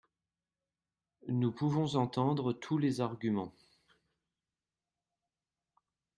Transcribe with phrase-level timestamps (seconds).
[1.27, 3.53] Nous pouvons entendre tous les arguments.